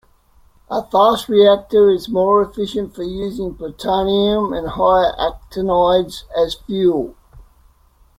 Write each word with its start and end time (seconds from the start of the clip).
A 0.71 0.81
fast 0.83 1.29
reactor 1.29 1.91
is 1.91 2.09
more 2.09 2.41
efficient 2.41 2.95
for 2.95 3.03
using 3.03 3.53
plutonium 3.53 4.51
and 4.51 4.69
higher 4.69 5.13
actinides 5.19 6.23
as 6.35 6.55
fuel. 6.55 7.15